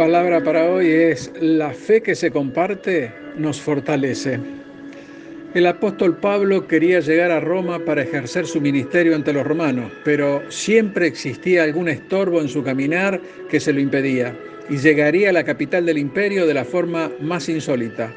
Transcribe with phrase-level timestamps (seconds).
[0.00, 4.40] La palabra para hoy es la fe que se comparte nos fortalece.
[5.52, 10.50] El apóstol Pablo quería llegar a Roma para ejercer su ministerio ante los romanos, pero
[10.50, 14.34] siempre existía algún estorbo en su caminar que se lo impedía
[14.70, 18.10] y llegaría a la capital del imperio de la forma más insólita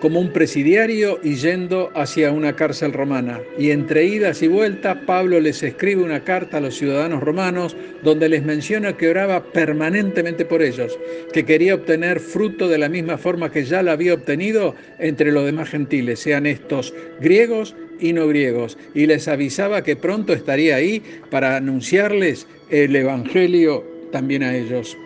[0.00, 3.40] como un presidiario y yendo hacia una cárcel romana.
[3.58, 8.28] Y entre idas y vueltas, Pablo les escribe una carta a los ciudadanos romanos donde
[8.28, 10.98] les menciona que oraba permanentemente por ellos,
[11.32, 15.44] que quería obtener fruto de la misma forma que ya lo había obtenido entre los
[15.44, 21.02] demás gentiles, sean estos griegos y no griegos, y les avisaba que pronto estaría ahí
[21.30, 24.96] para anunciarles el Evangelio también a ellos.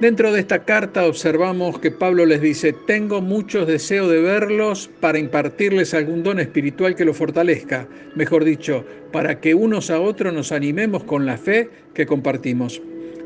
[0.00, 5.18] Dentro de esta carta observamos que Pablo les dice, tengo muchos deseos de verlos para
[5.18, 10.52] impartirles algún don espiritual que lo fortalezca, mejor dicho, para que unos a otros nos
[10.52, 12.80] animemos con la fe que compartimos.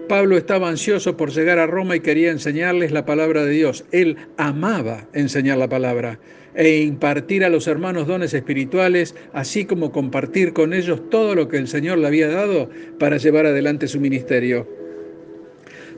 [0.08, 3.84] Pablo estaba ansioso por llegar a Roma y quería enseñarles la palabra de Dios.
[3.92, 6.20] Él amaba enseñar la palabra
[6.54, 11.58] e impartir a los hermanos dones espirituales, así como compartir con ellos todo lo que
[11.58, 14.81] el Señor le había dado para llevar adelante su ministerio.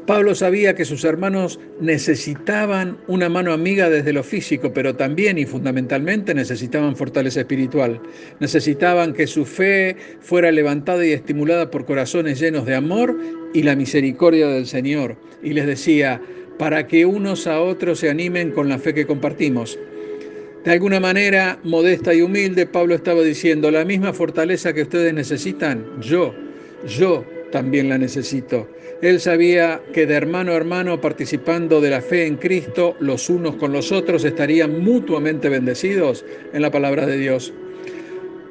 [0.07, 5.47] Pablo sabía que sus hermanos necesitaban una mano amiga desde lo físico, pero también y
[5.47, 8.01] fundamentalmente necesitaban fortaleza espiritual.
[8.39, 13.19] Necesitaban que su fe fuera levantada y estimulada por corazones llenos de amor
[13.55, 15.17] y la misericordia del Señor.
[15.43, 16.21] Y les decía,
[16.59, 19.79] para que unos a otros se animen con la fe que compartimos.
[20.65, 25.85] De alguna manera, modesta y humilde, Pablo estaba diciendo, la misma fortaleza que ustedes necesitan,
[26.01, 26.35] yo,
[26.87, 28.69] yo también la necesito.
[29.05, 33.57] Él sabía que de hermano a hermano, participando de la fe en Cristo, los unos
[33.57, 37.53] con los otros estarían mutuamente bendecidos en la palabra de Dios.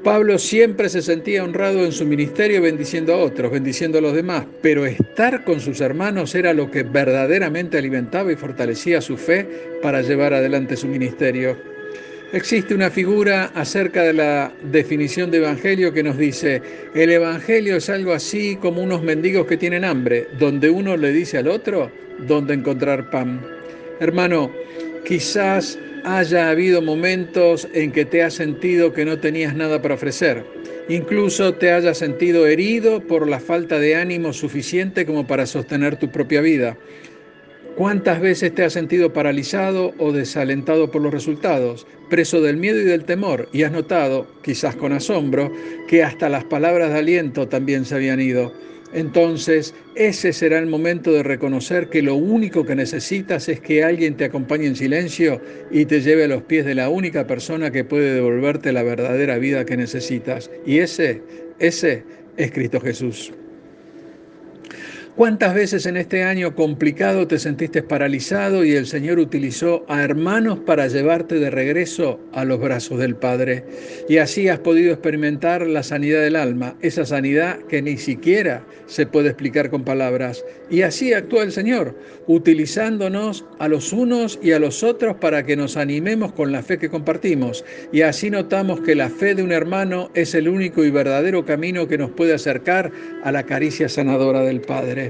[0.04, 4.46] Pablo siempre se sentía honrado en su ministerio bendiciendo a otros, bendiciendo a los demás,
[4.62, 9.48] pero estar con sus hermanos era lo que verdaderamente alimentaba y fortalecía su fe
[9.82, 11.73] para llevar adelante su ministerio.
[12.32, 16.60] Existe una figura acerca de la definición de evangelio que nos dice,
[16.94, 21.38] el evangelio es algo así como unos mendigos que tienen hambre, donde uno le dice
[21.38, 21.92] al otro
[22.26, 23.40] dónde encontrar pan.
[24.00, 24.50] Hermano,
[25.04, 30.44] quizás haya habido momentos en que te has sentido que no tenías nada para ofrecer.
[30.88, 36.10] Incluso te hayas sentido herido por la falta de ánimo suficiente como para sostener tu
[36.10, 36.76] propia vida.
[37.76, 42.84] ¿Cuántas veces te has sentido paralizado o desalentado por los resultados, preso del miedo y
[42.84, 45.50] del temor, y has notado, quizás con asombro,
[45.88, 48.52] que hasta las palabras de aliento también se habían ido?
[48.92, 54.16] Entonces, ese será el momento de reconocer que lo único que necesitas es que alguien
[54.16, 55.40] te acompañe en silencio
[55.72, 59.36] y te lleve a los pies de la única persona que puede devolverte la verdadera
[59.38, 60.48] vida que necesitas.
[60.64, 61.22] Y ese,
[61.58, 62.04] ese
[62.36, 63.32] es Cristo Jesús.
[65.16, 70.58] ¿Cuántas veces en este año complicado te sentiste paralizado y el Señor utilizó a hermanos
[70.66, 73.64] para llevarte de regreso a los brazos del Padre?
[74.08, 79.06] Y así has podido experimentar la sanidad del alma, esa sanidad que ni siquiera se
[79.06, 80.44] puede explicar con palabras.
[80.68, 85.54] Y así actúa el Señor, utilizándonos a los unos y a los otros para que
[85.54, 87.64] nos animemos con la fe que compartimos.
[87.92, 91.86] Y así notamos que la fe de un hermano es el único y verdadero camino
[91.86, 92.90] que nos puede acercar
[93.22, 95.03] a la caricia sanadora del Padre.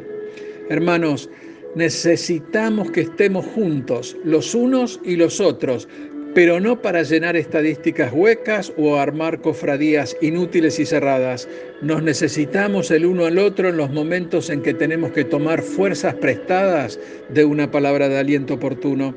[0.71, 1.29] Hermanos,
[1.75, 5.89] necesitamos que estemos juntos, los unos y los otros,
[6.35, 11.49] pero no para llenar estadísticas huecas o armar cofradías inútiles y cerradas.
[11.83, 16.15] Nos necesitamos el uno al otro en los momentos en que tenemos que tomar fuerzas
[16.15, 16.99] prestadas
[17.29, 19.15] de una palabra de aliento oportuno.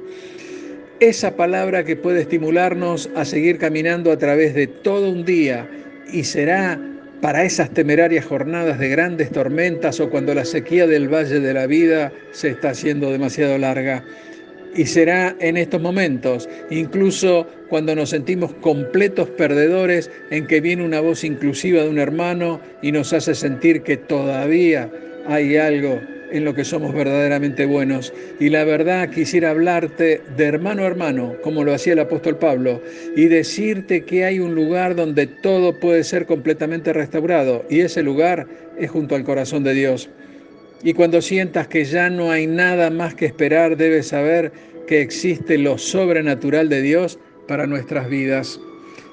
[1.00, 5.70] Esa palabra que puede estimularnos a seguir caminando a través de todo un día
[6.12, 6.80] y será
[7.22, 11.68] para esas temerarias jornadas de grandes tormentas o cuando la sequía del valle de la
[11.68, 14.04] vida se está haciendo demasiado larga.
[14.76, 21.02] Y será en estos momentos, incluso cuando nos sentimos completos perdedores, en que viene una
[21.02, 24.92] voz inclusiva de un hermano y nos hace sentir que todavía
[25.26, 26.00] hay algo
[26.32, 28.14] en lo que somos verdaderamente buenos.
[28.40, 32.82] Y la verdad quisiera hablarte de hermano a hermano, como lo hacía el apóstol Pablo,
[33.16, 38.48] y decirte que hay un lugar donde todo puede ser completamente restaurado, y ese lugar
[38.78, 40.10] es junto al corazón de Dios.
[40.84, 44.52] Y cuando sientas que ya no hay nada más que esperar, debes saber
[44.88, 48.60] que existe lo sobrenatural de Dios para nuestras vidas.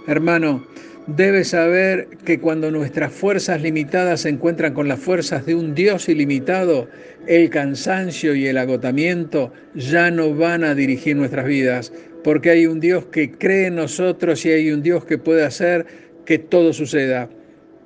[0.06, 0.66] Hermano,
[1.06, 6.08] Debes saber que cuando nuestras fuerzas limitadas se encuentran con las fuerzas de un Dios
[6.08, 6.88] ilimitado,
[7.26, 11.92] el cansancio y el agotamiento ya no van a dirigir nuestras vidas,
[12.22, 15.84] porque hay un Dios que cree en nosotros y hay un Dios que puede hacer
[16.24, 17.28] que todo suceda,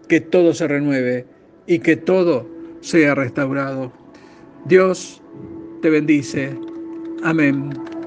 [0.08, 1.26] que todo se renueve
[1.66, 2.48] y que todo
[2.80, 3.92] sea restaurado.
[4.66, 5.20] Dios
[5.82, 6.50] te bendice.
[7.24, 7.97] Amén.